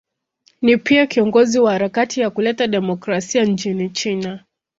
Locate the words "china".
3.89-4.43